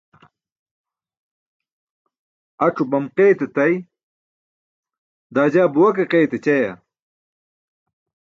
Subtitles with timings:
[2.65, 3.73] Ac̣o bam qayt etay,
[5.33, 6.75] daa jaa buwa ke qayt ecayaa?